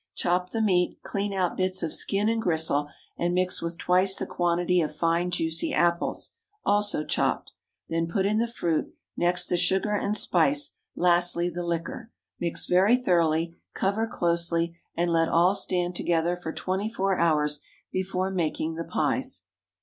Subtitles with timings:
[0.15, 4.25] Chop the meat, clean out bits of skin and gristle, and mix with twice the
[4.25, 6.31] quantity of fine juicy apples,
[6.65, 7.51] also chopped;
[7.87, 12.11] then put in the fruit, next the sugar and spice, lastly the liquor.
[12.39, 17.59] Mix very thoroughly, cover closely, and let all stand together for twenty four hours
[17.91, 19.43] before making the pies.